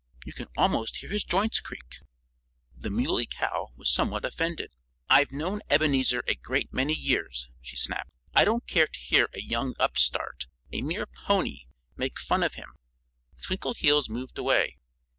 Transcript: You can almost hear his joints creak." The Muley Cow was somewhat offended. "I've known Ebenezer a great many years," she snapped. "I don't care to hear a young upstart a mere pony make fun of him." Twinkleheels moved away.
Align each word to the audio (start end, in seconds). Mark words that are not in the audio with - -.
You 0.25 0.33
can 0.33 0.47
almost 0.57 0.97
hear 0.97 1.11
his 1.11 1.23
joints 1.23 1.59
creak." 1.59 1.99
The 2.75 2.89
Muley 2.89 3.27
Cow 3.27 3.69
was 3.75 3.91
somewhat 3.93 4.25
offended. 4.25 4.71
"I've 5.11 5.31
known 5.31 5.61
Ebenezer 5.69 6.23
a 6.27 6.33
great 6.33 6.73
many 6.73 6.93
years," 6.95 7.51
she 7.61 7.75
snapped. 7.75 8.09
"I 8.33 8.43
don't 8.43 8.65
care 8.65 8.87
to 8.87 8.99
hear 8.99 9.29
a 9.31 9.39
young 9.41 9.75
upstart 9.77 10.47
a 10.71 10.81
mere 10.81 11.05
pony 11.05 11.65
make 11.95 12.19
fun 12.19 12.41
of 12.41 12.55
him." 12.55 12.73
Twinkleheels 13.43 14.09
moved 14.09 14.39
away. 14.39 14.79